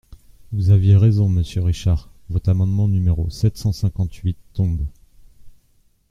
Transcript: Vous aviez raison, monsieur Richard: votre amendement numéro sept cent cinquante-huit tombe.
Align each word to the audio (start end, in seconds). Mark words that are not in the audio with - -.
Vous 0.51 0.71
aviez 0.71 0.97
raison, 0.97 1.29
monsieur 1.29 1.61
Richard: 1.61 2.09
votre 2.31 2.49
amendement 2.49 2.87
numéro 2.87 3.29
sept 3.29 3.55
cent 3.55 3.71
cinquante-huit 3.71 4.35
tombe. 4.55 4.83